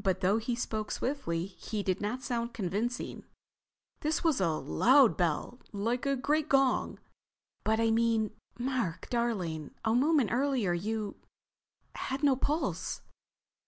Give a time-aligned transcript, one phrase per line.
[0.00, 3.24] But though he spoke swiftly he did not sound convincing.
[4.02, 5.58] "This was a loud bell.
[5.72, 7.00] Like a great gong."
[7.64, 13.00] "But—I mean, Mark darling—a moment earlier you—had no pulse."